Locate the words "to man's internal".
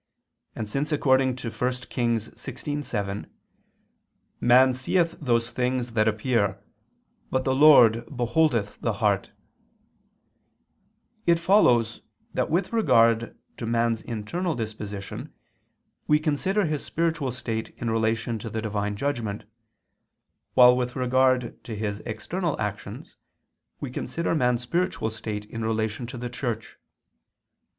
13.57-14.55